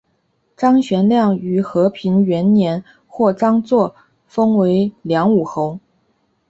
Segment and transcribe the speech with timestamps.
[0.57, 3.93] 张玄靓于和平元年获张祚
[4.25, 5.77] 封为凉武侯。